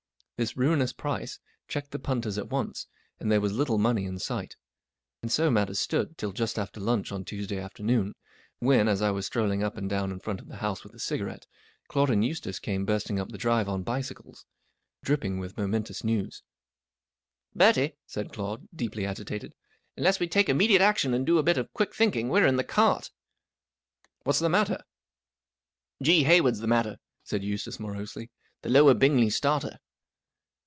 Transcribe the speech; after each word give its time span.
This 0.39 0.57
ruinous 0.57 0.91
price 0.91 1.37
checked 1.67 1.91
the 1.91 1.99
punters 1.99 2.39
at 2.39 2.49
once, 2.49 2.87
and 3.19 3.31
there 3.31 3.39
was 3.39 3.53
little 3.53 3.77
money 3.77 4.05
in 4.05 4.17
sight. 4.17 4.55
And 5.21 5.31
so 5.31 5.51
matters 5.51 5.77
stood 5.77 6.17
till 6.17 6.31
just 6.31 6.57
after 6.57 6.79
lunch 6.79 7.11
on 7.11 7.23
Tuesday 7.23 7.59
afternoon, 7.59 8.15
when, 8.57 8.87
as 8.87 9.03
I 9.03 9.11
was 9.11 9.27
strolling 9.27 9.61
up 9.61 9.77
and 9.77 9.87
down 9.87 10.11
in 10.11 10.19
front 10.19 10.39
of 10.41 10.47
the 10.47 10.55
house 10.55 10.83
with 10.83 10.95
a 10.95 10.99
cigarette, 10.99 11.45
Claude 11.89 12.09
and 12.09 12.25
Eustace 12.25 12.57
came 12.57 12.85
bursting 12.87 13.19
up 13.19 13.29
the 13.29 13.37
drive 13.37 13.69
on 13.69 13.83
bicycles, 13.83 14.47
dripping 15.03 15.37
with 15.37 15.59
'momentous 15.59 16.03
news. 16.03 16.41
41 17.55 17.73
Bertie/' 17.93 17.95
said 18.07 18.33
Claude, 18.33 18.67
deeply 18.73 19.05
agitated, 19.05 19.51
44 19.93 19.93
unless 19.97 20.19
we 20.19 20.27
take 20.27 20.49
immediate 20.49 20.81
action 20.81 21.13
and 21.13 21.23
do 21.23 21.37
a 21.37 21.43
bit 21.43 21.59
of 21.59 21.71
quick 21.73 21.93
thinking, 21.93 22.29
we're 22.29 22.47
in 22.47 22.55
the 22.55 22.63
cart." 22.63 23.11
44 23.11 23.11
What's 24.23 24.39
the 24.39 24.49
matter?"" 24.49 24.81
G. 26.01 26.23
Hayward's 26.23 26.61
the 26.61 26.65
matter," 26.67 26.97
said 27.23 27.43
Eustace, 27.43 27.79
morosely. 27.79 28.31
44 28.63 28.63
The 28.63 28.69
Lower 28.69 28.93
Bingley 28.95 29.29
starter." 29.29 29.77